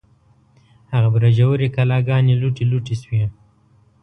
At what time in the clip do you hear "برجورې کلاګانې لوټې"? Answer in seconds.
1.15-2.63